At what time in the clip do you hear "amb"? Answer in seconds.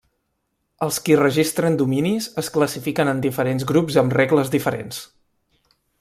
4.03-4.17